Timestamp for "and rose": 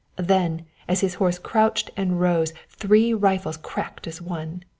1.95-2.53